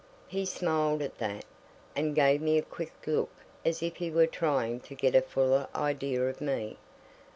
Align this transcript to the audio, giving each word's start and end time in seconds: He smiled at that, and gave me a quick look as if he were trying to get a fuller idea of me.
He 0.27 0.47
smiled 0.47 1.03
at 1.03 1.19
that, 1.19 1.45
and 1.95 2.15
gave 2.15 2.41
me 2.41 2.57
a 2.57 2.63
quick 2.63 2.91
look 3.05 3.29
as 3.63 3.83
if 3.83 3.97
he 3.97 4.09
were 4.09 4.25
trying 4.25 4.79
to 4.79 4.95
get 4.95 5.13
a 5.13 5.21
fuller 5.21 5.67
idea 5.75 6.27
of 6.27 6.41
me. 6.41 6.77